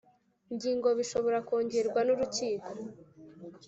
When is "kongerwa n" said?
1.47-2.09